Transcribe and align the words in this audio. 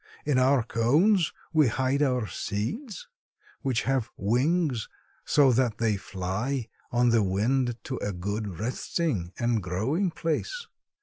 In 0.25 0.39
our 0.39 0.63
cones 0.63 1.31
we 1.53 1.67
hide 1.67 2.01
our 2.01 2.25
seeds, 2.25 3.07
which 3.61 3.83
have 3.83 4.09
wings, 4.17 4.89
so 5.25 5.51
that 5.51 5.77
they 5.77 5.95
fly 5.95 6.69
on 6.91 7.09
the 7.09 7.21
wind 7.21 7.77
to 7.83 7.97
a 7.97 8.11
good 8.11 8.57
resting 8.57 9.31
and 9.37 9.61
growing 9.61 10.09
place. 10.09 10.65